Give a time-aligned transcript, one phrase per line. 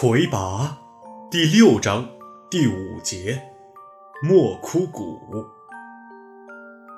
[0.00, 0.78] 魁拔
[1.28, 2.08] 第六章
[2.48, 3.42] 第五节，
[4.22, 5.44] 莫枯谷。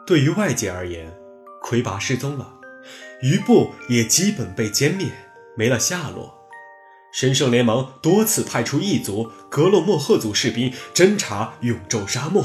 [0.07, 1.11] 对于外界而言，
[1.63, 2.57] 魁拔失踪了，
[3.23, 5.07] 余部也基本被歼灭，
[5.57, 6.47] 没了下落。
[7.11, 12.45] 神圣联盟多次派出异族格洛莫赫族士兵侦察永昼沙漠，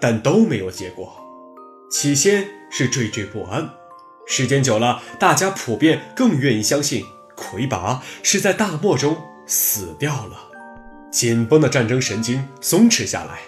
[0.00, 1.16] 但都没有结果。
[1.88, 3.70] 起先是惴惴不安，
[4.26, 7.04] 时间久了，大家普遍更愿意相信
[7.36, 9.16] 魁拔是在大漠中。
[9.46, 10.36] 死掉了，
[11.10, 13.38] 紧绷的战争神经松弛下来。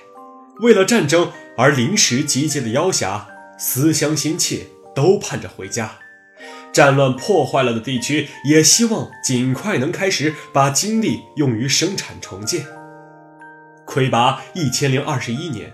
[0.60, 5.98] 为了战争而临时集结的妖侠，思乡心切，都盼着回家。
[6.72, 12.66] 战乱破坏了的地区，也希望尽快能开始把精力用于生产重建。
[13.84, 15.72] 魁拔一千零二十一年，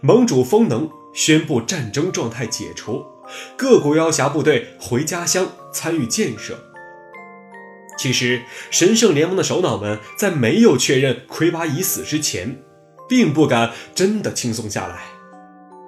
[0.00, 3.04] 盟主风能宣布战争状态解除，
[3.56, 6.67] 各国妖侠部队回家乡参与建设。
[7.98, 12.62] 其实，神圣联盟的首脑们在没有确认魁拔已死之前，
[13.08, 15.00] 并不敢真的轻松下来。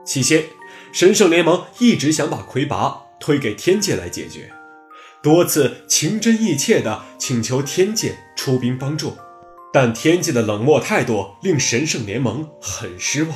[0.05, 0.47] 起先，
[0.93, 4.51] 神圣联盟一直想把魁拔推给天界来解决，
[5.23, 9.17] 多次情真意切地请求天界出兵帮助，
[9.73, 13.33] 但天界的冷漠态度令神圣联盟很失望。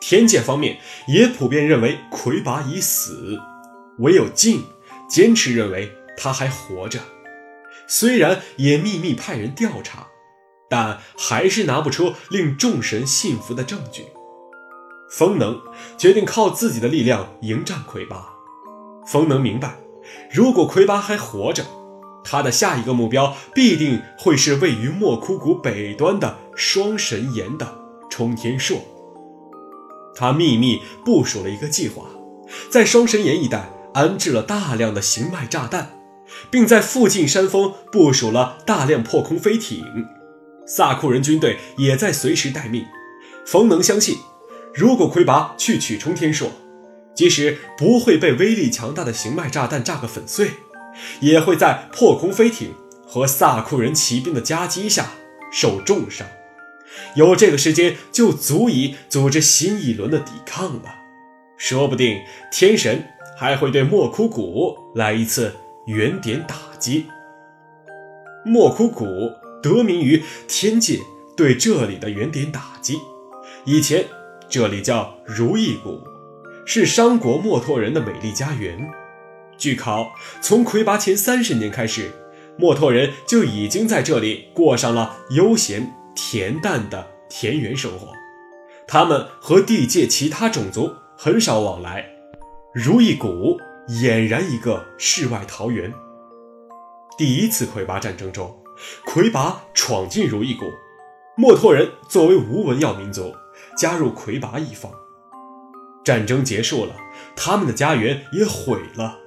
[0.00, 3.38] 天界方面也普遍认为魁拔已死，
[4.00, 4.64] 唯有镜
[5.08, 6.98] 坚持认为他还活着。
[7.90, 10.06] 虽然也秘密派人调查，
[10.68, 14.06] 但还是拿不出令众神信服的证据。
[15.10, 15.60] 风能
[15.98, 18.28] 决定靠自己的力量迎战魁拔。
[19.08, 19.74] 风能明白，
[20.32, 21.66] 如果魁拔还活着，
[22.22, 27.76] 他的下一个目标必定会是位于莫枯谷北端的双神岩的
[28.08, 28.78] 冲天硕。
[30.14, 32.04] 他秘密部署了一个计划，
[32.70, 35.99] 在双神岩一带安置了大量的行脉炸弹。
[36.50, 39.84] 并在附近山峰部署了大量破空飞艇，
[40.66, 42.84] 萨库人军队也在随时待命。
[43.46, 44.18] 冯能相信，
[44.74, 46.50] 如果魁拔去取冲天硕，
[47.14, 50.50] 即使不会被威力强大的行脉炸弹炸个粉碎，
[51.20, 52.74] 也会在破空飞艇
[53.06, 55.10] 和萨库人骑兵的夹击下
[55.52, 56.26] 受重伤。
[57.14, 60.94] 有这个时间，就足以组织新一轮的抵抗了。
[61.56, 62.18] 说不定
[62.50, 63.04] 天神
[63.36, 65.54] 还会对莫枯谷来一次。
[65.86, 67.06] 原点打击，
[68.44, 69.04] 莫枯谷
[69.62, 70.98] 得名于天界
[71.36, 72.98] 对这里的原点打击。
[73.64, 74.04] 以前
[74.48, 76.00] 这里叫如意谷，
[76.66, 78.90] 是商国墨拓人的美丽家园。
[79.56, 82.12] 据考，从魁拔前三十年开始，
[82.58, 88.12] 墨拓人就已经在这里过上了悠闲恬淡的田园生活。
[88.86, 92.04] 他们和地界其他种族很少往来。
[92.74, 93.58] 如意谷。
[93.90, 95.92] 俨然一个世外桃源。
[97.18, 98.56] 第一次魁拔战争中，
[99.04, 100.64] 魁拔闯进如意谷，
[101.36, 103.34] 墨拓人作为无文耀民族
[103.76, 104.92] 加入魁拔一方。
[106.04, 106.94] 战争结束了，
[107.34, 109.18] 他们的家园也毁了。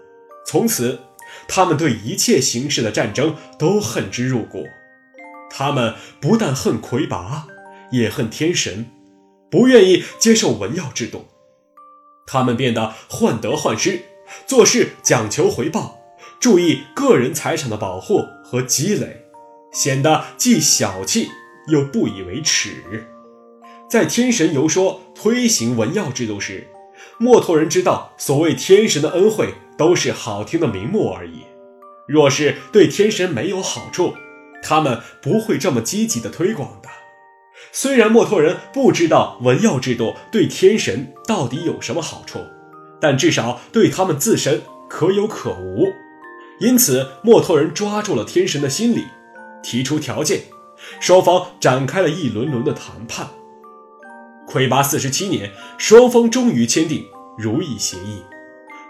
[0.45, 0.97] 从此，
[1.45, 4.65] 他们对一切形式的战争都恨之入骨。
[5.51, 7.47] 他们不但恨魁拔，
[7.91, 8.89] 也恨天神，
[9.51, 11.25] 不愿意接受文耀制度。
[12.25, 14.01] 他们变得患得患失。
[14.45, 15.99] 做事讲求回报，
[16.39, 19.25] 注意个人财产的保护和积累，
[19.71, 21.29] 显得既小气
[21.67, 22.83] 又不以为耻。
[23.89, 26.67] 在天神游说推行文耀制度时，
[27.17, 31.43] 墨拓人知道，所谓天神的恩惠都是好听的名目而已。
[32.07, 34.15] 若是对天神没有好处，
[34.61, 36.89] 他们不会这么积极的推广的。
[37.71, 42.39] 虽然墨拓人不知道文耀制度对天神到底有什么好处。
[43.03, 45.87] 但至少对他们自身可有可无，
[46.61, 49.03] 因此墨托人抓住了天神的心理，
[49.61, 50.43] 提出条件，
[51.01, 53.27] 双方展开了一轮轮的谈判。
[54.47, 57.05] 魁拔四十七年，双方终于签订
[57.37, 58.23] 如意协议，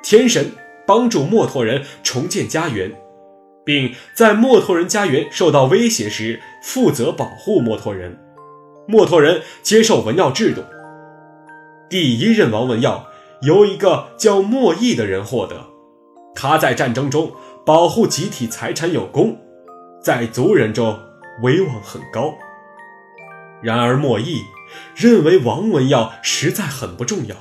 [0.03, 0.51] 天神
[0.85, 2.91] 帮助墨托人重建家园，
[3.65, 8.15] 并在墨托人家园受到威胁时负责保护墨托人。
[8.87, 10.61] 墨托人接受文耀制度，
[11.89, 13.07] 第一任王文耀。
[13.43, 15.65] 由一个叫莫弈的人获得，
[16.33, 17.33] 他在战争中
[17.65, 19.37] 保护集体财产有功，
[20.01, 20.97] 在族人中
[21.41, 22.33] 威望很高。
[23.61, 24.43] 然而莫弈
[24.95, 27.35] 认为王文耀实在很不重要，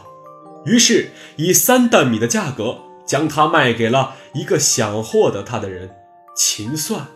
[0.65, 5.95] 于是以三担米的价格将他卖给了一个想获得他的人
[6.37, 7.07] 秦算。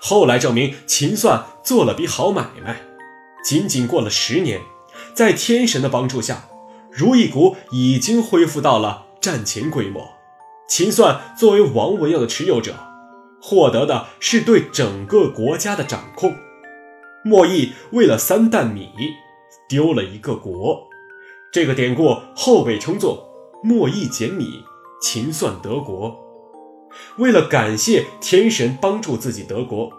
[0.00, 2.82] 后来证明秦算做了笔好买卖，
[3.44, 4.60] 仅仅过了十年，
[5.12, 6.48] 在天神的帮助下。
[6.96, 10.08] 如意谷已经恢复到了战前规模。
[10.66, 12.74] 秦算作为王文耀的持有者，
[13.42, 16.34] 获得的是对整个国家的掌控。
[17.22, 18.88] 莫弈为了三担米，
[19.68, 20.88] 丢了一个国。
[21.52, 23.28] 这个典故后被称作
[23.62, 24.64] “莫弈减米，
[25.02, 26.16] 秦算得国”。
[27.18, 29.92] 为了感谢天神帮助自己得国，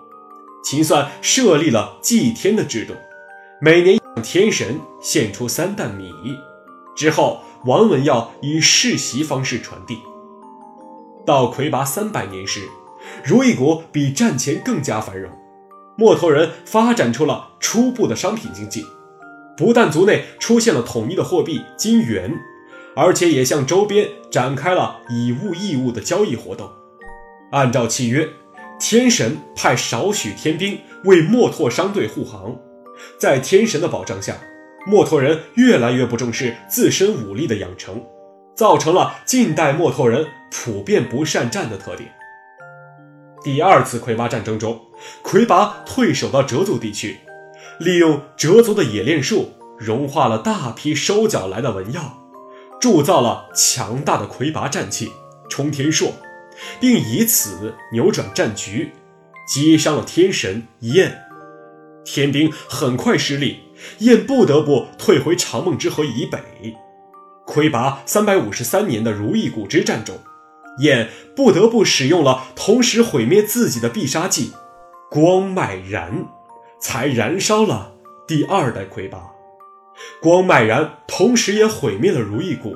[0.64, 2.94] 秦算设立了祭天的制度，
[3.62, 6.12] 每年向天神献出三担米。
[6.98, 10.00] 之后，王文耀以世袭方式传递。
[11.28, 12.68] 到魁拔三百年时，
[13.24, 15.30] 如意国比战前更加繁荣，
[15.96, 18.84] 墨脱人发展出了初步的商品经济，
[19.56, 22.34] 不但族内出现了统一的货币金元，
[22.96, 26.68] 而且也向周边展开了以物易物的交易活动。
[27.52, 28.28] 按照契约，
[28.80, 32.58] 天神派少许天兵为墨拓商队护航，
[33.20, 34.36] 在天神的保障下，
[34.88, 38.02] 墨脱人越来越不重视自身武力的养成，
[38.56, 42.10] 造成了近代墨脱人普遍不善战的特点。
[43.44, 44.80] 第二次魁拔战争中，
[45.22, 47.18] 魁拔退守到哲族地区，
[47.80, 52.18] 利用哲族的冶炼术融化了大批收缴来的文药，
[52.80, 55.12] 铸造了强大的魁拔战器
[55.50, 56.12] 冲天槊。
[56.80, 58.92] 并以此扭转战局，
[59.48, 61.26] 击伤了天神燕。
[62.04, 63.60] 天兵很快失利，
[64.00, 66.40] 燕不得不退回长梦之河以北。
[67.46, 70.18] 魁拔三百五十三年的如意谷之战中，
[70.80, 74.52] 燕不得不使用了同时毁灭自己的必杀技——
[75.10, 76.28] 光脉燃，
[76.82, 77.94] 才燃烧了
[78.28, 79.32] 第二代魁拔。
[80.22, 82.74] 光脉燃同时也毁灭了如意谷，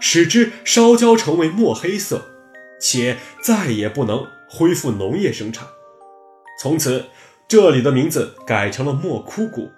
[0.00, 2.22] 使之烧焦成为墨黑色。
[2.78, 5.66] 且再也不能恢复农业生产，
[6.60, 7.06] 从此
[7.48, 9.70] 这里的名字改成了墨枯谷。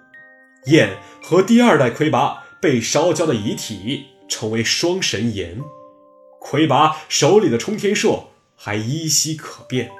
[0.65, 5.61] 燕和第二代魁拔被烧焦的遗体成为双神岩，
[6.39, 8.25] 魁拔手里的冲天槊
[8.55, 9.91] 还依稀可辨。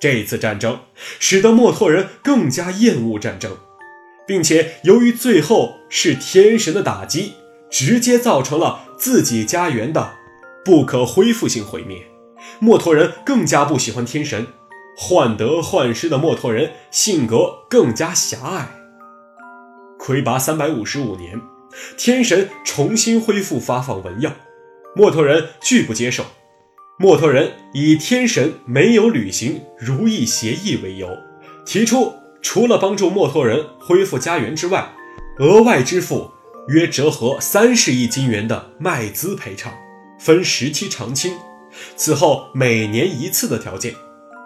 [0.00, 0.80] 这次战争
[1.18, 3.58] 使得墨拓人更加厌恶战争，
[4.26, 7.34] 并且由于最后是天神的打击，
[7.70, 10.14] 直接造成了自己家园的。
[10.64, 12.06] 不可恢复性毁灭，
[12.58, 14.46] 墨脱人更加不喜欢天神，
[14.96, 18.79] 患得患失的墨脱人性格更加狭隘。
[20.00, 21.38] 魁拔三百五十五年，
[21.98, 24.32] 天神重新恢复发放文药，
[24.96, 26.24] 墨脱人拒不接受。
[26.98, 31.06] 墨脱人以天神没有履行如意协议为由，
[31.66, 34.90] 提出除了帮助墨脱人恢复家园之外，
[35.38, 36.30] 额外支付
[36.68, 39.70] 约折合三十亿金元的卖资赔偿。
[40.18, 41.34] 分时期偿清，
[41.94, 43.94] 此后每年一次的条件，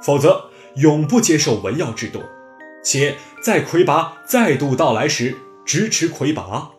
[0.02, 2.20] 否则永不接受文耀制度，
[2.84, 5.36] 且在魁拔再度到来时
[5.66, 6.70] 支持魁拔。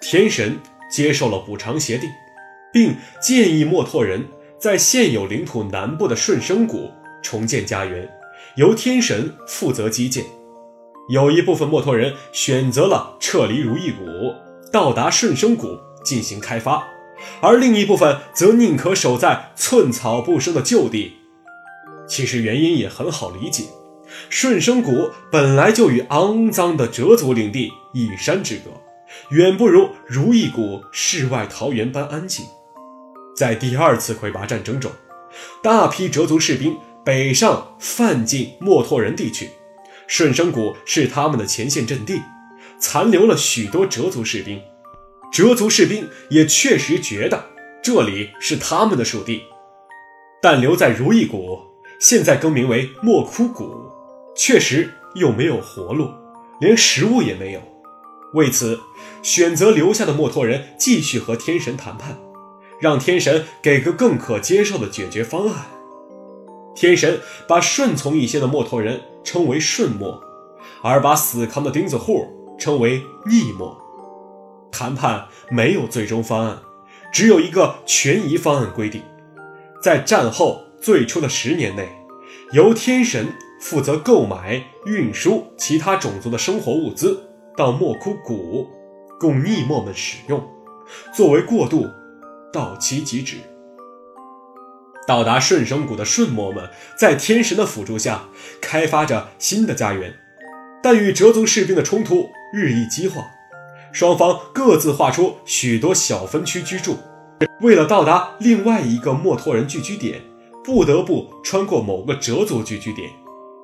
[0.00, 2.08] 天神接受了补偿协定，
[2.72, 4.28] 并建议墨拓人
[4.60, 8.08] 在现有领土南部的顺生谷重建家园，
[8.54, 10.24] 由天神负责基建。
[11.08, 14.04] 有一部分墨拓人选择了撤离如意谷，
[14.72, 16.86] 到达顺生谷进行开发。
[17.40, 21.14] 而另一部分则宁可守在寸草不生的旧地。
[22.06, 23.64] 其实原因也很好理解，
[24.28, 28.70] 顺生谷本来就与肮脏的哲族领地一山之隔，
[29.30, 32.46] 远不如如意谷世外桃源般安静。
[33.34, 34.90] 在第二次魁拔战争中，
[35.62, 39.48] 大批哲族士兵北上犯进墨拓人地区，
[40.06, 42.20] 顺生谷是他们的前线阵地，
[42.78, 44.60] 残留了许多哲族士兵。
[45.32, 47.42] 哲族士兵也确实觉得
[47.82, 49.42] 这里是他们的属地，
[50.42, 51.58] 但留在如意谷，
[51.98, 53.90] 现在更名为莫枯谷，
[54.34, 56.10] 确实又没有活路，
[56.60, 57.60] 连食物也没有。
[58.34, 58.80] 为此，
[59.22, 62.18] 选择留下的墨脱人继续和天神谈判，
[62.80, 65.66] 让天神给个更可接受的解决方案。
[66.74, 70.18] 天神把顺从一些的墨脱人称为顺墨，
[70.82, 72.26] 而把死扛的钉子户
[72.58, 73.78] 称为逆墨。
[74.72, 76.58] 谈判没有最终方案，
[77.12, 79.02] 只有一个权宜方案规定，
[79.82, 81.86] 在战后最初的十年内，
[82.52, 87.22] 由天神负责购买、运输其他种族的生活物资
[87.56, 88.68] 到莫枯谷，
[89.20, 90.42] 供逆墨们使用，
[91.14, 91.86] 作为过渡，
[92.52, 93.36] 到期即止。
[95.06, 98.24] 到达顺生谷的顺墨们，在天神的辅助下，
[98.60, 100.12] 开发着新的家园，
[100.82, 103.22] 但与哲族士兵的冲突日益激化。
[103.92, 106.96] 双方各自划出许多小分区居住，
[107.60, 110.20] 为了到达另外一个墨脱人聚居点，
[110.64, 113.08] 不得不穿过某个哲族聚居点。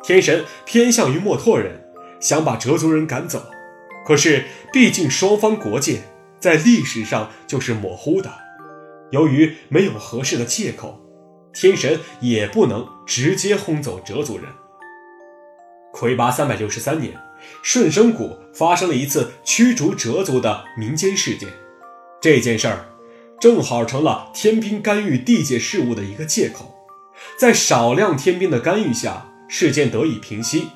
[0.02, 1.84] 天神偏向于墨拓人，
[2.20, 3.44] 想把哲族人赶走，
[4.06, 6.00] 可是毕竟双方国界
[6.38, 8.32] 在历史上就是模糊的，
[9.10, 11.00] 由于没有合适的借口，
[11.52, 14.46] 天神也不能直接轰走哲族人。
[15.92, 17.18] 魁拔三百六十三年，
[17.62, 21.48] 顺生谷发生了一次驱逐哲族的民间事件，
[22.20, 22.84] 这件事儿
[23.40, 26.74] 正好成了天兵干预地界事务的一个借口。
[27.36, 30.68] 在少量天兵的干预下，事件得以平息。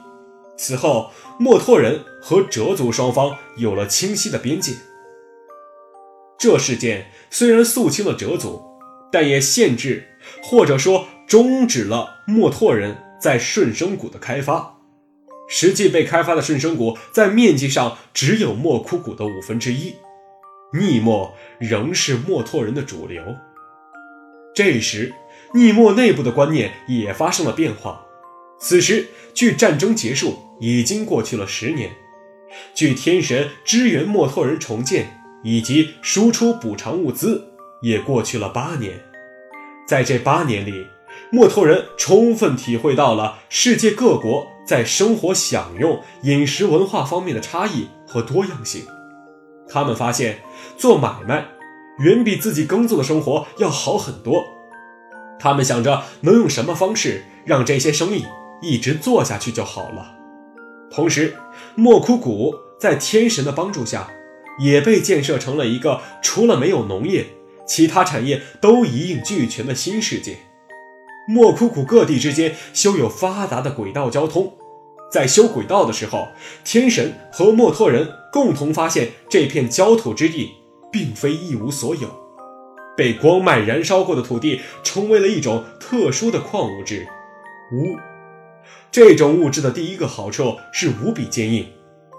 [0.56, 4.72] 此后，墨脱人和哲族双方有了清晰的边界。
[6.38, 8.62] 这事件虽然肃清了哲族，
[9.10, 10.08] 但也限制
[10.42, 14.78] 或者说终止了墨脱人在顺生谷的开发。
[15.48, 19.94] 实际被开发的顺生谷在面积上只有莫枯谷的五分之一，
[20.78, 23.22] 逆墨仍是墨脱人的主流。
[24.54, 25.14] 这时，
[25.54, 28.06] 逆墨内部的观念也发生了变化。
[28.62, 31.90] 此时，距战争结束已经过去了十年，
[32.76, 37.44] 距天神支援墨脱人重建以及输出补偿物资
[37.82, 39.00] 也过去了八年。
[39.84, 40.86] 在这八年里，
[41.32, 48.86] 墨脱人充分体会到了世界各国在生活享用、饮食文化方面的差异和多样性。
[49.68, 50.38] 他们发现，
[50.78, 51.48] 做买卖
[51.98, 54.44] 远比自己耕作的生活要好很多。
[55.40, 58.24] 他们想着能用什么方式让这些生意。
[58.62, 60.16] 一直做下去就好了。
[60.90, 61.36] 同时，
[61.74, 64.08] 莫枯谷在天神的帮助下，
[64.58, 67.26] 也被建设成了一个除了没有农业，
[67.66, 70.36] 其他产业都一应俱全的新世界。
[71.28, 74.52] 莫枯谷各地之间修有发达的轨道交通，
[75.10, 76.28] 在修轨道的时候，
[76.64, 80.50] 天神和墨脱人共同发现这片焦土之地
[80.90, 82.08] 并非一无所有，
[82.96, 87.06] 被光脉燃烧过的土地成为了一种特殊的矿物质——
[87.70, 88.11] 钨。
[88.92, 91.66] 这种物质的第一个好处是无比坚硬，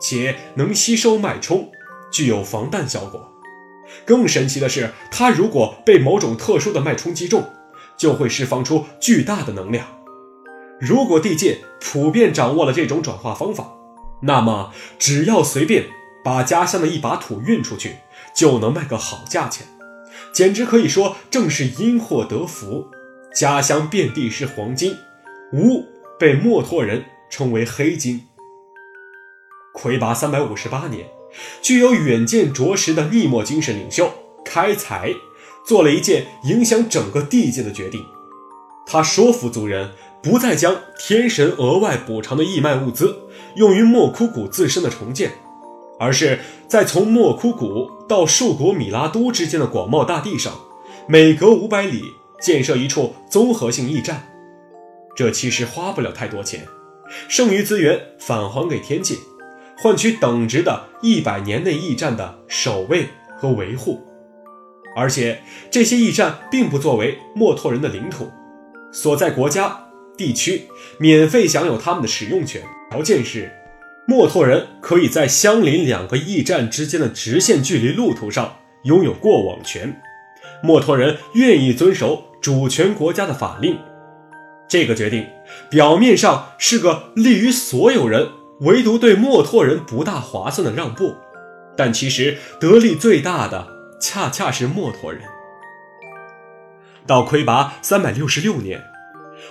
[0.01, 1.71] 且能吸收脉冲，
[2.11, 3.29] 具有防弹效果。
[4.03, 7.47] 更神奇的是，它如果被某种特殊的脉冲击中，
[7.95, 9.85] 就会释放出巨大的能量。
[10.81, 13.75] 如果地界普遍掌握了这种转化方法，
[14.23, 15.85] 那么只要随便
[16.25, 17.97] 把家乡的一把土运出去，
[18.35, 19.67] 就能卖个好价钱，
[20.33, 22.87] 简直可以说正是因祸得福，
[23.31, 24.97] 家乡遍地是黄金。
[25.53, 25.92] 无。
[26.23, 28.29] 被墨脱人称为黑金。
[29.73, 31.05] 魁拔三百五十八年，
[31.61, 34.09] 具有远见卓识的逆墨精神领袖
[34.45, 35.13] 开采
[35.67, 38.01] 做了一件影响整个地界的决定。
[38.85, 43.27] 他说服族人不再将天神额外补偿的义卖物资
[43.57, 45.33] 用于莫枯谷自身的重建，
[45.99, 46.39] 而是
[46.69, 50.53] 在从莫枯谷到树国米拉都之间的广袤大地上，
[51.05, 52.01] 每隔五百里
[52.39, 54.29] 建设一处综合性驿站。
[55.15, 56.67] 这其实花不了太多钱，
[57.27, 59.15] 剩余资源返还给天界，
[59.77, 64.01] 换取等值的一百年内驿站的守卫和维护。
[64.95, 65.41] 而且
[65.71, 68.31] 这些驿站并不作为墨脱人的领土，
[68.91, 70.63] 所在国家地区
[70.99, 73.51] 免费享有他们的使用权，条件是
[74.07, 80.01] 墨脱人可以在相邻两个驿站之间的直线距离路途上拥有过往权。
[80.61, 83.77] 墨脱人愿意遵守主权国家的法令。
[84.73, 85.27] 这个决定
[85.69, 88.29] 表面上是个利于所有人，
[88.61, 91.13] 唯独对墨脱人不大划算的让步，
[91.77, 93.67] 但其实得利最大的
[94.01, 95.21] 恰恰是墨脱人。
[97.05, 98.81] 到魁拔三百六十六年，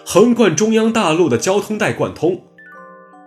[0.05, 2.43] 横贯中央大陆的交通带贯通，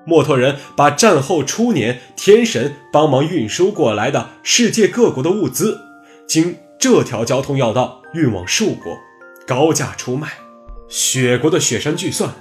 [0.05, 5.79] 墨脱人把战后初年天神帮忙运输过来的世界各国的物资，
[6.27, 8.97] 经这条交通要道运往树国，
[9.47, 10.44] 高价出卖。
[10.95, 12.33] 雪国的雪山巨蒜，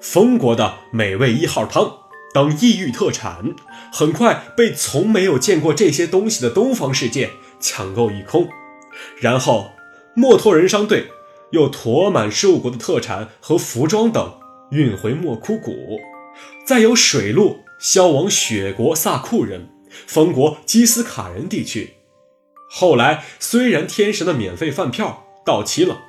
[0.00, 1.98] 风国的美味一号汤
[2.34, 3.54] 等异域特产，
[3.92, 7.30] 很快被从没有见过这些东西的东方世界
[7.60, 8.48] 抢购一空。
[9.20, 9.70] 然后，
[10.16, 11.12] 墨脱人商队
[11.52, 14.34] 又驮满树国的特产和服装等
[14.72, 16.00] 运回莫枯谷，
[16.66, 19.68] 再由水路销往雪国萨库人、
[20.08, 21.94] 风国基斯卡人地区。
[22.68, 26.00] 后来，虽然天神的免费饭票到期了。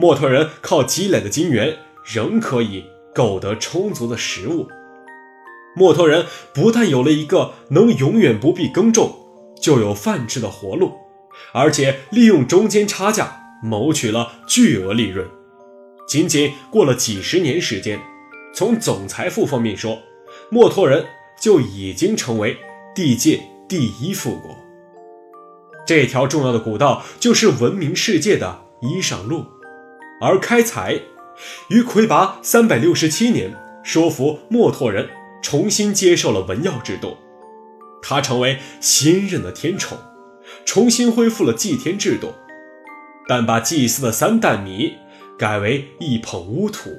[0.00, 4.66] 墨脱人靠积累的金元，仍可以购得充足的食物。
[5.76, 9.14] 墨脱人不但有了一个能永远不必耕种
[9.60, 10.92] 就有饭吃的活路，
[11.52, 15.28] 而且利用中间差价谋取了巨额利润。
[16.08, 18.00] 仅仅过了几十年时间，
[18.54, 19.98] 从总财富方面说，
[20.48, 21.04] 墨脱人
[21.38, 22.56] 就已经成为
[22.94, 23.38] 地界
[23.68, 24.56] 第一富国。
[25.86, 29.44] 这条重要的古道就是闻名世界的衣裳路。
[30.20, 31.00] 而开采
[31.68, 35.08] 于魁拔三百六十七年说服墨脱人
[35.42, 37.16] 重新接受了文耀制度，
[38.02, 39.96] 他成为新任的天宠，
[40.66, 42.34] 重新恢复了祭天制度，
[43.26, 44.96] 但把祭祀的三担米
[45.38, 46.90] 改为一捧乌土，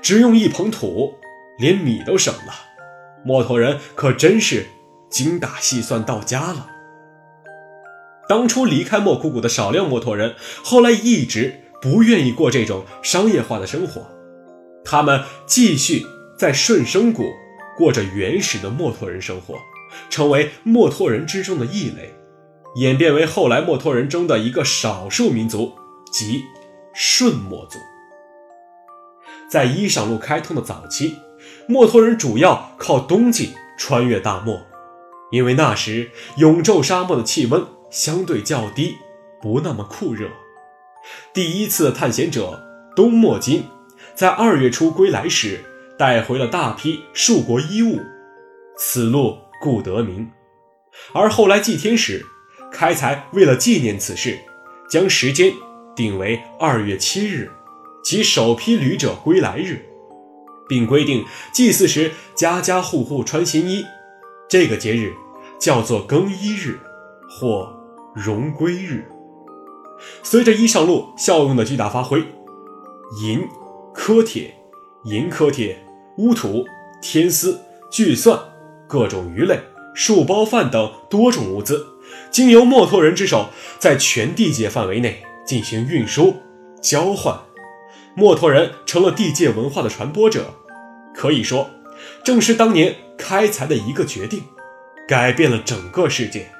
[0.00, 1.18] 只用一捧土，
[1.58, 2.54] 连米都省了。
[3.24, 4.66] 墨脱人可真是
[5.10, 6.68] 精打细算到家了。
[8.26, 10.34] 当初离开莫枯谷的少量墨脱人，
[10.64, 14.06] 后来一直不愿意过这种商业化的生活，
[14.84, 16.06] 他们继续
[16.38, 17.24] 在顺生谷
[17.76, 19.58] 过着原始的墨脱人生活，
[20.08, 22.14] 成为墨脱人之中的异类，
[22.76, 25.72] 演变为后来墨脱人中的一个少数民族，
[26.12, 26.44] 即
[26.94, 27.78] 顺墨族。
[29.50, 31.16] 在伊尚路开通的早期，
[31.66, 34.62] 墨脱人主要靠冬季穿越大漠，
[35.32, 37.64] 因为那时永昼沙漠的气温。
[37.90, 38.96] 相对较低，
[39.42, 40.26] 不那么酷热。
[41.32, 42.62] 第一次探险者
[42.94, 43.64] 东莫金
[44.14, 45.60] 在二月初归来时，
[45.98, 48.00] 带回了大批树国衣物，
[48.76, 50.30] 此路故得名。
[51.12, 52.24] 而后来祭天时，
[52.70, 54.38] 开采为了纪念此事，
[54.88, 55.52] 将时间
[55.96, 57.50] 定为二月七日，
[58.04, 59.84] 即首批旅者归来日，
[60.68, 63.84] 并规定祭祀时家家户户穿新衣。
[64.48, 65.12] 这个节日
[65.58, 66.78] 叫做更衣日，
[67.28, 67.78] 或。
[68.14, 69.06] 荣归日，
[70.22, 72.22] 随着衣上路效用的巨大发挥，
[73.22, 73.46] 银、
[73.92, 74.54] 科铁、
[75.04, 75.84] 银科铁、
[76.18, 76.64] 乌土、
[77.00, 78.38] 天丝、聚蒜、
[78.88, 79.60] 各种鱼类、
[79.94, 81.86] 树包饭等多种物资，
[82.30, 86.36] 经由墨脱人之手，在全地界范围内进行运输、
[86.80, 87.40] 交换，
[88.14, 90.54] 墨脱人成了地界文化的传播者。
[91.14, 91.68] 可以说，
[92.24, 94.42] 正是当年开采的一个决定，
[95.06, 96.50] 改变了整个世界。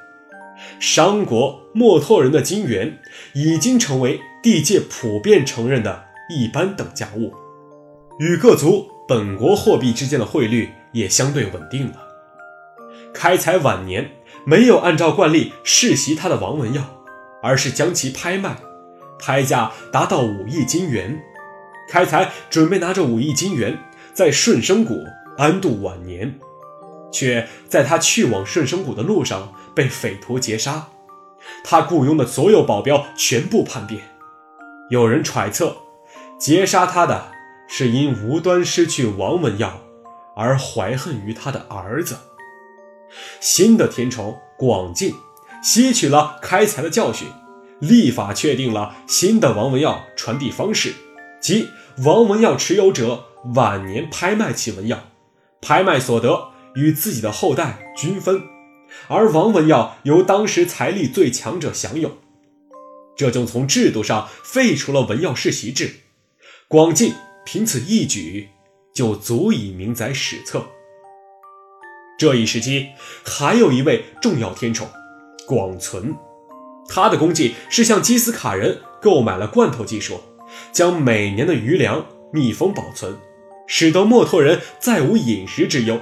[0.82, 2.98] 商国墨脱人的金元
[3.34, 7.32] 已经成为地界普遍承认的一般等价物，
[8.18, 11.98] 与各族本国货币之间的汇率也相对稳定了。
[13.14, 14.10] 开采晚年
[14.44, 16.82] 没有按照惯例世袭他的王文耀，
[17.44, 18.56] 而是将其拍卖，
[19.20, 21.22] 拍价达到五亿金元。
[21.88, 23.78] 开采准备拿着五亿金元
[24.12, 24.96] 在顺生谷
[25.38, 26.40] 安度晚年，
[27.12, 29.54] 却在他去往顺生谷的路上。
[29.74, 30.88] 被匪徒劫杀，
[31.64, 34.00] 他雇佣的所有保镖全部叛变。
[34.90, 35.76] 有人揣测，
[36.38, 37.30] 劫杀他的
[37.68, 39.80] 是因无端失去王文耀
[40.36, 42.16] 而怀恨于他的儿子。
[43.40, 45.14] 新的天朝广进
[45.62, 47.28] 吸取了开采的教训，
[47.78, 50.94] 立法确定了新的王文耀传递方式，
[51.40, 51.68] 即
[52.04, 54.98] 王文耀持有者晚年拍卖其文耀，
[55.60, 58.51] 拍卖所得与自己的后代均分。
[59.08, 62.18] 而王文耀由当时财力最强者享有，
[63.16, 65.96] 这就从制度上废除了文耀世袭制。
[66.68, 67.12] 广进
[67.44, 68.48] 凭此一举
[68.94, 70.64] 就足以名载史册。
[72.18, 72.88] 这一时期
[73.24, 74.88] 还有一位重要天宠
[75.46, 76.14] 广存，
[76.88, 80.20] 他的功绩是向基斯卡人购买了罐头技术，
[80.72, 83.18] 将每年的余粮密封保存，
[83.66, 86.00] 使得墨脱人再无饮食之忧。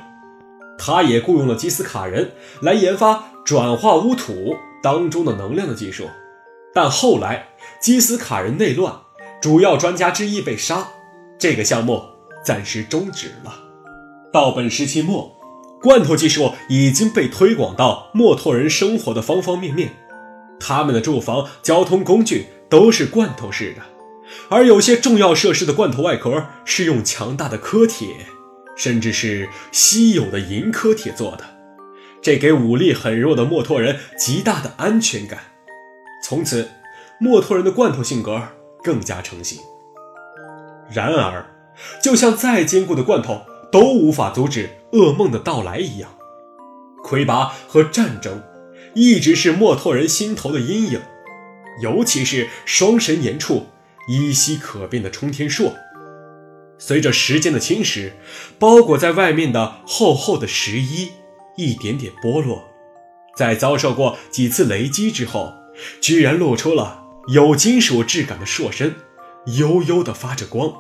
[0.83, 6.09] 他也雇佣了基斯卡人来研发转化乌土当中的能量的技术，
[6.73, 7.49] 但后来
[7.83, 8.95] 基斯卡人内乱，
[9.43, 10.89] 主要专家之一被杀，
[11.39, 12.03] 这个项目
[12.43, 13.55] 暂时终止了。
[14.33, 15.37] 到本时期末，
[15.83, 19.91] 罐头技术已经被推广到墨脱人生活的方方面面，
[20.59, 23.83] 他们的住房、交通工具都是罐头式的，
[24.49, 28.07] 而有些重要设施的罐头外壳是用强大的科铁。
[28.81, 31.45] 甚至是稀有的银科铁做的，
[32.23, 35.39] 这给武力很弱的墨脱人极大的安全感。
[36.25, 36.71] 从此，
[37.19, 38.43] 墨脱人的罐头性格
[38.83, 39.61] 更加成型。
[40.91, 41.45] 然而，
[42.03, 46.17] 就像再坚固的罐头都无法阻止噩梦的到来一样，
[47.05, 48.43] 魁拔和战争
[48.95, 51.03] 一直是墨脱人心头的阴影，
[51.83, 53.67] 尤其是双神岩处
[54.09, 55.75] 依稀可辨的冲天硕。
[56.81, 58.13] 随着时间的侵蚀，
[58.59, 61.13] 包裹在外面的厚厚的石衣
[61.57, 62.65] 一点点剥落，
[63.37, 65.53] 在遭受过几次雷击之后，
[66.01, 68.95] 居然露出了有金属质感的硕身，
[69.59, 70.73] 悠悠地发着光，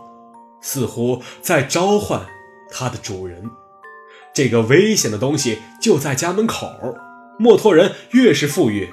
[0.63, 2.27] 似乎在召唤
[2.71, 3.51] 它的主人。
[4.33, 6.97] 这个危险的东西就在家门口。
[7.39, 8.89] 墨托人越是富裕，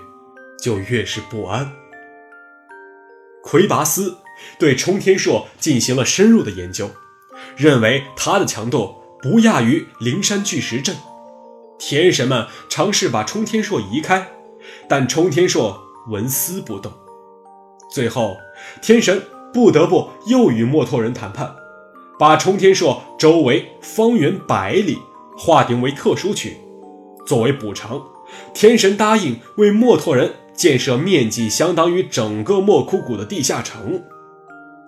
[0.61, 1.71] 就越是不安。
[3.41, 4.17] 魁拔斯。
[4.59, 6.89] 对冲天硕进行了深入的研究，
[7.55, 10.95] 认为它的强度不亚于灵山巨石阵。
[11.79, 14.27] 天神们尝试把冲天硕移开，
[14.87, 16.91] 但冲天硕纹丝不动。
[17.91, 18.35] 最后，
[18.81, 19.23] 天神
[19.53, 21.55] 不得不又与墨脱人谈判，
[22.17, 24.97] 把冲天硕周围方圆百里
[25.37, 26.57] 划定为特殊区。
[27.25, 28.01] 作为补偿，
[28.53, 34.03] 天神答应为墨脱人建设面积相当于整个莫枯谷的地下城。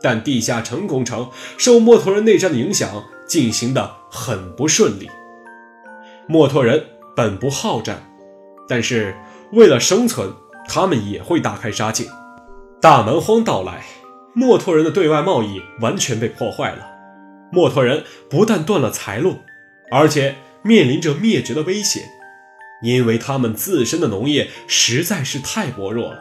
[0.01, 5.09] 但地下城工程受墨脱人内战的影响，进行的很不顺利。
[6.27, 6.85] 墨脱人
[7.15, 8.03] 本不好战，
[8.67, 9.15] 但是
[9.51, 10.31] 为了生存，
[10.67, 12.05] 他们也会大开杀戒。
[12.81, 13.83] 大蛮荒到来，
[14.33, 16.87] 墨脱人的对外贸易完全被破坏了。
[17.51, 19.39] 墨脱人不但断了财路，
[19.91, 22.03] 而且面临着灭绝的危险，
[22.83, 26.19] 因为他们自身的农业实在是太薄弱了。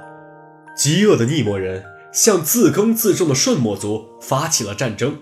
[0.74, 1.84] 饥饿的逆魔人。
[2.12, 5.18] 向自耕自种的顺墨族发起了战争。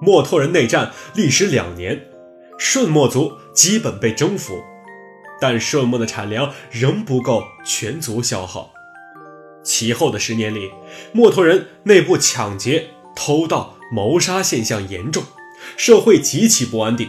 [0.00, 2.08] 墨脱人内战历时两年，
[2.58, 4.62] 顺墨族基本被征服，
[5.40, 8.72] 但顺墨的产粮仍不够全族消耗。
[9.62, 10.70] 其后的十年里，
[11.12, 15.22] 墨脱人内部抢劫、偷盗、谋杀现象严重，
[15.76, 17.08] 社会极其不安定。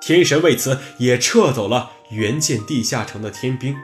[0.00, 3.76] 天神为此也撤走了援建地下城的天兵。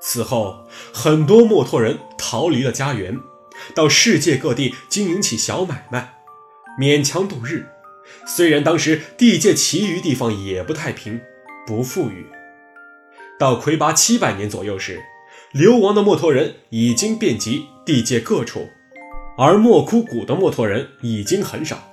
[0.00, 3.18] 此后，很多墨脱人逃离了家园，
[3.74, 6.14] 到世界各地经营起小买卖，
[6.80, 7.66] 勉强度日。
[8.26, 11.20] 虽然当时地界其余地方也不太平，
[11.66, 12.26] 不富裕。
[13.38, 15.02] 到魁拔七百年左右时，
[15.52, 18.68] 流亡的墨脱人已经遍及地界各处，
[19.38, 21.92] 而莫枯谷的墨脱人已经很少。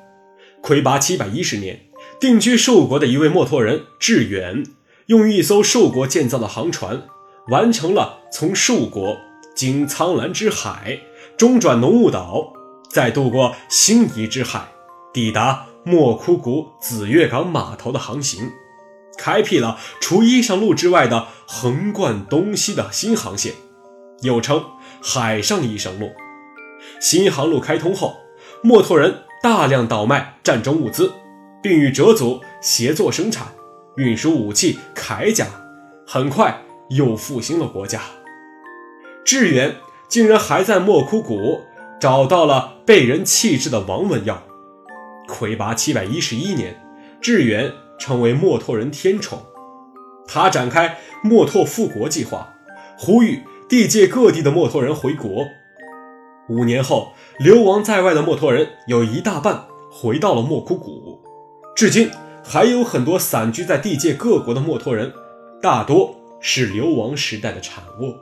[0.62, 1.82] 魁拔七百一十年，
[2.20, 4.64] 定居寿国的一位墨脱人志远，
[5.08, 7.04] 用一艘寿国建造的航船。
[7.50, 9.18] 完成了从寿国
[9.56, 11.00] 经苍蓝之海
[11.38, 12.54] 中转浓雾岛，
[12.90, 14.68] 再渡过星移之海，
[15.14, 18.52] 抵达莫枯谷紫月港码头的航行，
[19.18, 23.54] 开辟了除衣裳路之外的横贯东西的新航线，
[24.22, 24.64] 又称
[25.02, 26.12] 海上衣裳路。
[27.00, 28.18] 新航路开通后，
[28.62, 31.14] 墨脱人大量倒卖战争物资，
[31.62, 33.48] 并与哲族协作生产、
[33.96, 35.48] 运输武器、铠甲，
[36.06, 36.62] 很快。
[36.90, 38.02] 又复兴了国家。
[39.26, 39.76] 志远
[40.08, 41.62] 竟然还在莫枯谷
[42.00, 44.44] 找到了被人弃置的王文耀。
[45.28, 46.82] 魁拔七百一十一年，
[47.20, 49.40] 志远成为墨拓人天宠，
[50.26, 52.54] 他展开墨拓复国计划，
[52.98, 55.46] 呼吁地界各地的墨拓人回国。
[56.48, 61.20] 五年后，流亡在外的墨拓人有一大半回到了莫枯谷，
[61.76, 62.10] 至今
[62.42, 65.12] 还有很多散居在地界各国的墨拓人，
[65.62, 66.17] 大多。
[66.40, 68.16] 是流亡时代的产物。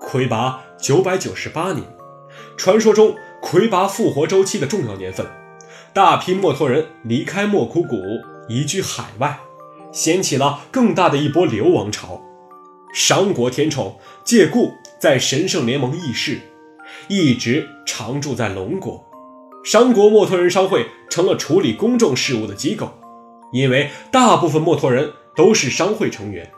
[0.00, 1.84] 魁拔九百九十八年，
[2.56, 5.26] 传说中魁拔复活周期的重要年份，
[5.92, 7.96] 大批墨脱人离开莫枯谷，
[8.48, 9.40] 移居海外，
[9.92, 12.22] 掀起了更大的一波流亡潮。
[12.94, 16.40] 商国天宠借故在神圣联盟议事，
[17.08, 19.04] 一直常驻在龙国。
[19.64, 22.90] 商国墨脱人商会成了处理公众事务的机构，
[23.52, 26.50] 因为大部分墨脱人都是商会成员。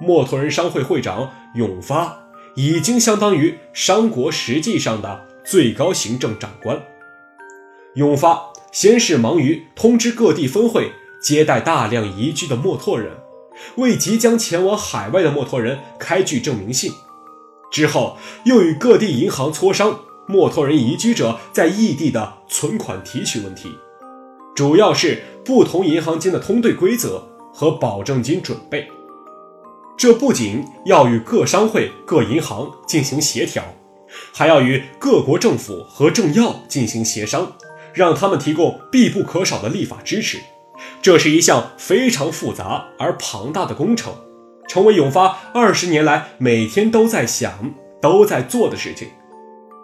[0.00, 6.82] 墨脱人商会会长永发已经相当于商国实际上的最高行政长官。
[7.94, 13.12] 永发先是忙于通知各地分会接待大量移居的墨脱人，
[13.76, 16.92] 为即将前往海外的墨脱人开具证明信。
[17.70, 23.70] 之后又与各地银行磋商墨脱人移居者在异地的存款提取问题，
[24.54, 28.88] 主要是不同银行间的通兑规则和保证金准备。
[29.96, 33.64] 这不仅要与各商会、各银行进行协调，
[34.32, 37.56] 还要与各国政府和政要进行协商，
[37.94, 40.38] 让他们提供必不可少的立法支持。
[41.00, 44.12] 这是一项非常复杂而庞大的工程，
[44.68, 49.08] 成为永发二十年来每天都在想、都在做的事情。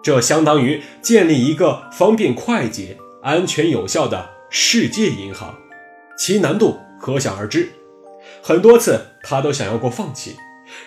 [0.03, 5.55] 这相当于建立一个方便、快捷、安全、有效的世界银行，
[6.19, 7.73] 其难度可想而知。
[8.43, 10.37] 很多次，他都想要过放弃，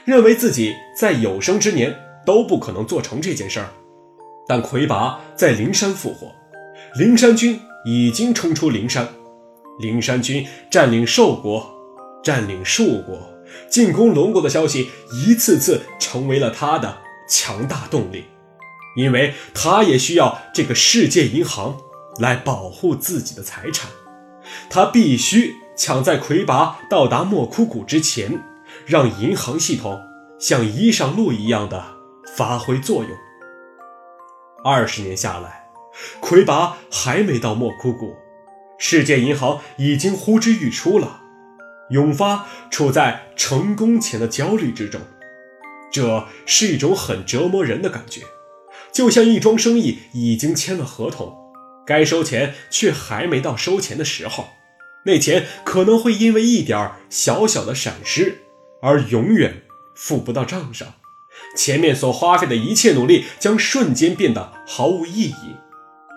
[0.04, 1.96] 认为自己在有生之年
[2.26, 3.70] 都不可能做成这件事儿。
[4.48, 6.32] 但魁拔在灵山复活，
[7.00, 9.08] 灵山军已经冲出灵山，
[9.80, 11.74] 灵山军占领寿国，
[12.24, 13.18] 占领树国，
[13.70, 16.98] 进攻龙国的消息一次次成为了他的
[17.30, 18.26] 强大动力，
[18.96, 21.78] 因为他也需要这个世界银行
[22.20, 23.90] 来保护自己的财产，
[24.70, 25.56] 他必须。
[25.76, 28.42] 抢在魁拔到达莫枯谷之前，
[28.86, 30.02] 让银行系统
[30.40, 31.84] 像衣上路一样的
[32.36, 33.12] 发挥作用。
[34.64, 35.70] 二十年下来，
[36.20, 38.16] 魁拔还没到莫枯谷，
[38.78, 41.22] 世界银行已经呼之欲出了。
[41.92, 45.02] 永发处在成功前的焦虑之中，
[45.92, 48.22] 这是一种很折磨人的感觉，
[48.92, 51.38] 就像一桩生意已经签了合同，
[51.86, 54.48] 该收钱却还没到收钱的时候。
[55.06, 58.40] 那钱可能会因为一点小小的闪失
[58.82, 59.64] 而永远
[59.96, 60.96] 付不到账上，
[61.56, 65.56] 前面所花费的一切努力将瞬间变得毫无意义。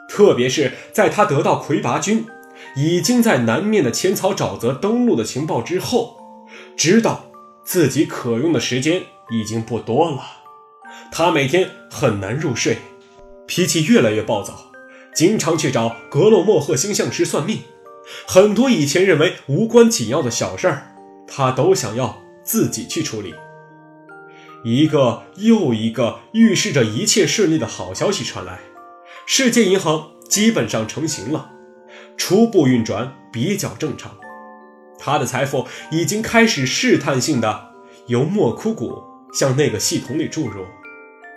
[0.08, 2.26] 特别是在他得到魁拔军
[2.76, 6.18] 已经在南面的浅草沼泽登陆的情报之后，
[6.76, 7.30] 知道
[7.62, 10.22] 自己可用的时间已经不多了，
[11.12, 12.78] 他每天很难入睡，
[13.46, 14.72] 脾气越来越暴躁，
[15.14, 17.60] 经常去找格洛莫赫星象师算命。
[18.26, 20.94] 很多以前认为无关紧要的小事儿，
[21.26, 23.34] 他都想要自己去处理。
[24.64, 28.60] 一个又一个预示着一切顺利的好消息传来，
[29.24, 31.52] 世界银行基本上成型了，
[32.16, 34.16] 初步运转比较正常。
[34.98, 37.72] 他的财富已经开始试探性的
[38.08, 39.00] 由莫枯谷
[39.32, 40.64] 向那个系统里注入，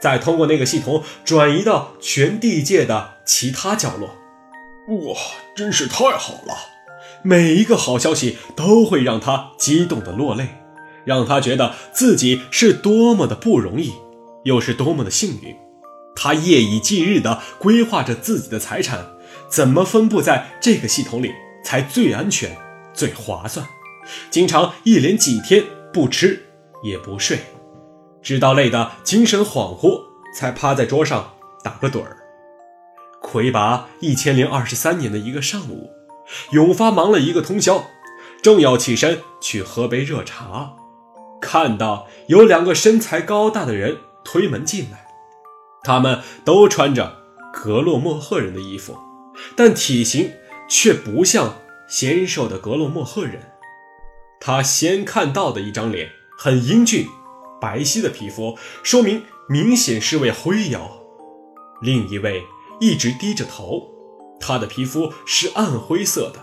[0.02, 4.10] 再通过那个系统转移到全地界的其他角落。
[4.92, 5.16] 哇，
[5.56, 6.54] 真是太好了！
[7.24, 10.50] 每一个好消息都会让他激动的落泪，
[11.06, 13.94] 让他觉得自己是多么的不容易，
[14.44, 15.56] 又是多么的幸运。
[16.14, 19.08] 他夜以继日地规划着自己的财产
[19.50, 21.32] 怎么分布在这个系统里
[21.64, 22.58] 才最安全、
[22.94, 23.66] 最划算。
[24.30, 26.48] 经常一连几天不吃
[26.84, 27.40] 也不睡，
[28.22, 30.02] 直到累得精神恍惚，
[30.36, 32.18] 才趴在桌上打个盹儿。
[33.22, 35.92] 魁拔一千零二十三年的一个上午，
[36.52, 37.86] 永发忙了一个通宵，
[38.42, 40.74] 正要起身去喝杯热茶，
[41.40, 45.08] 看到有两个身材高大的人推门进来，
[45.84, 47.20] 他们都穿着
[47.54, 48.98] 格洛莫赫人的衣服，
[49.56, 50.32] 但体型
[50.68, 51.56] 却不像
[51.88, 53.52] 纤瘦的格洛莫赫人。
[54.40, 57.08] 他先看到的一张脸很英俊，
[57.62, 60.92] 白皙的皮肤，说明明显是位灰妖。
[61.82, 62.44] 另一位。
[62.82, 63.88] 一直低着头，
[64.40, 66.40] 他的皮肤是暗灰色的，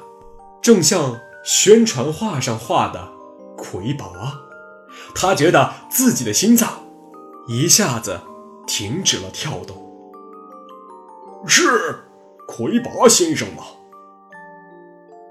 [0.62, 3.12] 正像宣传画上画的
[3.57, 4.07] 魁拔。
[5.14, 6.85] 他觉得自己的心脏
[7.48, 8.20] 一下子
[8.66, 9.77] 停止了跳动。
[11.46, 12.05] 是
[12.46, 13.64] 魁拔先生吗？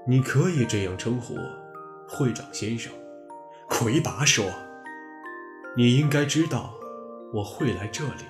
[0.06, 1.36] 你可以这样称呼
[2.06, 2.92] 会长先生。
[3.66, 4.44] 魁拔说
[5.76, 6.74] ：“你应该知道
[7.32, 8.24] 我会来这里。”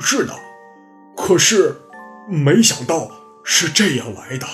[0.00, 0.32] 是的。
[1.16, 1.76] 可是，
[2.28, 3.10] 没想到
[3.44, 4.46] 是这样来的。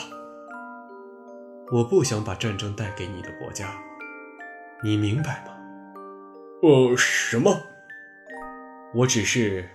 [1.71, 3.75] 我不想把战争带给你的国家，
[4.83, 5.53] 你明白吗？
[6.62, 7.55] 呃，什么？
[8.94, 9.68] 我只是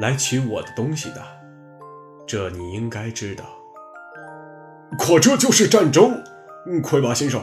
[0.00, 1.22] 来取我的东西的，
[2.26, 3.44] 这你应该知道。
[4.98, 6.22] 可这就是战争，
[6.82, 7.42] 魁拔先生，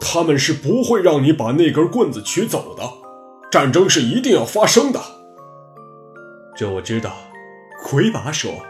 [0.00, 2.84] 他们是不会让你把那根棍子取走的。
[3.50, 5.00] 战争是一定要发生的。
[6.56, 7.16] 这我知道。
[7.80, 8.66] 魁拔说：“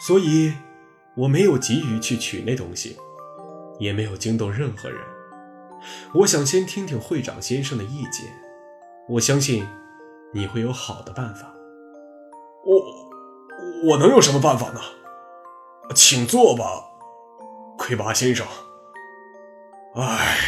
[0.00, 0.54] 所以，
[1.16, 2.96] 我没有急于去取那东西，
[3.78, 5.00] 也没有惊动任何人。
[6.14, 8.26] 我想先听听会长先生的意见。
[9.08, 9.66] 我相信
[10.32, 11.52] 你会有好的办法。
[12.64, 14.80] 我，我能有什么办法呢？
[15.94, 16.84] 请坐吧，
[17.76, 18.46] 魁拔先生。
[19.96, 20.38] 唉，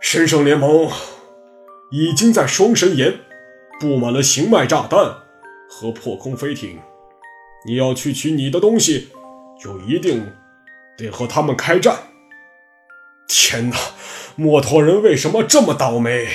[0.00, 0.90] 神圣联盟
[1.90, 3.20] 已经在双神岩。”
[3.82, 5.12] 布满了行脉炸弹
[5.68, 6.80] 和破空飞艇，
[7.66, 9.08] 你要去取你的东西，
[9.60, 10.32] 就一定
[10.96, 11.96] 得和他们开战。
[13.26, 13.76] 天哪，
[14.36, 16.28] 墨托人为什么这么倒霉？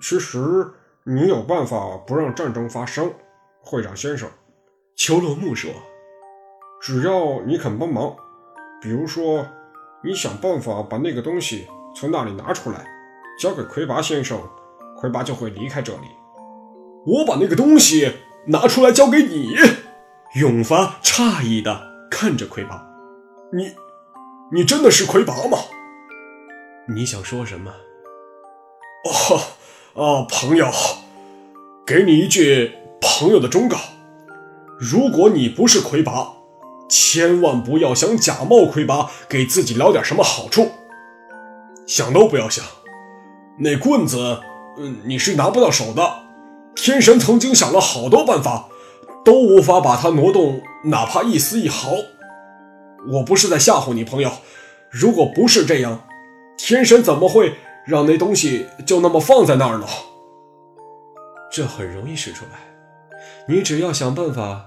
[0.00, 0.66] 其实
[1.04, 3.12] 你有办法不让战争发生，
[3.60, 4.30] 会长先生。
[4.96, 5.70] 丘洛木说
[6.80, 8.16] ：“只要你肯帮忙，
[8.80, 9.46] 比如说，
[10.02, 12.86] 你想办法把那个东西从那里拿出来，
[13.38, 14.40] 交给魁拔先生。”
[15.00, 16.08] 魁拔就会离开这里。
[17.06, 18.12] 我把那个东西
[18.48, 19.56] 拿出来交给你。
[20.38, 22.86] 永发诧异的看着魁拔
[23.52, 23.74] ：“你，
[24.52, 25.58] 你真的是魁拔吗？
[26.94, 27.72] 你想说什么？”
[29.08, 29.40] 哦，
[29.94, 30.70] 啊，朋友，
[31.86, 33.78] 给你一句朋友的忠告：
[34.78, 36.34] 如果你不是魁拔，
[36.90, 40.70] 千万不要想假冒魁拔给自己捞点什么好处，
[41.86, 42.62] 想都不要想。
[43.58, 44.38] 那棍子。
[45.04, 46.22] 你是拿不到手的。
[46.74, 48.68] 天神曾经想了好多办法，
[49.24, 51.90] 都无法把它挪动，哪怕一丝一毫。
[53.12, 54.30] 我不是在吓唬你，朋友。
[54.90, 56.06] 如果不是这样，
[56.56, 59.86] 天神怎么会让那东西就那么放在那儿呢？
[61.52, 62.60] 这很容易使出来，
[63.48, 64.64] 你只要想办法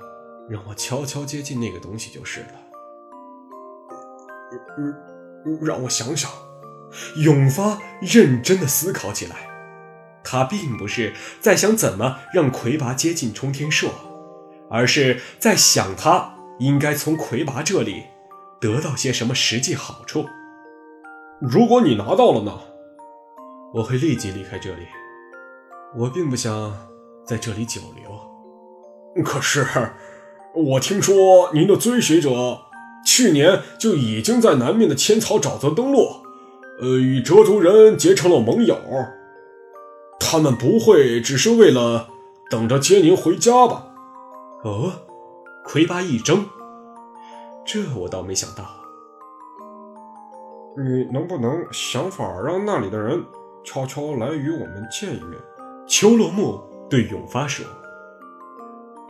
[0.49, 2.47] 让我悄悄接近那个东西就是了。
[5.61, 6.29] 让我想想。
[7.17, 9.52] 永发认真的思考起来。
[10.23, 13.91] 他并不是在想怎么让魁拔接近冲天硕，
[14.69, 18.03] 而是在想他应该从魁拔这里
[18.61, 20.25] 得到些什么实际好处。
[21.41, 22.59] 如果你拿到了呢？
[23.73, 24.85] 我会立即离开这里。
[25.97, 26.71] 我并不想
[27.25, 29.23] 在这里久留。
[29.23, 29.65] 可是，
[30.55, 32.29] 我听说您的追随者
[33.05, 36.07] 去年就已经在南面的千草沼泽登陆，
[36.81, 38.79] 呃，与蛇族人结成了盟友。
[40.25, 42.07] 他们不会只是为了
[42.49, 43.85] 等着接您回家吧？
[44.63, 44.91] 哦，
[45.65, 46.45] 魁拔一怔，
[47.65, 48.63] 这我倒没想到。
[50.75, 53.23] 你能不能想法让那里的人
[53.63, 55.39] 悄悄来与我们见一面？
[55.85, 56.59] 秋落木
[56.89, 57.63] 对永发说：“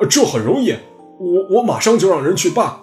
[0.10, 0.76] 这很容易，
[1.19, 2.76] 我我马上就让人去办。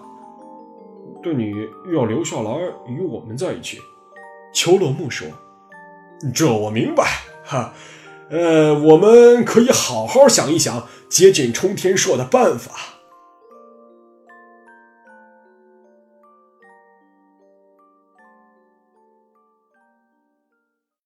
[1.22, 1.52] 对你
[1.92, 3.78] 要留下来与我们在一起。”
[4.54, 5.28] 秋落木说
[6.34, 7.04] ：“这我明白，
[7.44, 7.74] 哈。”
[8.30, 12.99] 呃，我们可以好好想一想接近冲天朔的办法。